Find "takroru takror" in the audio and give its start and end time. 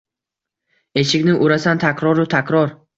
1.87-2.79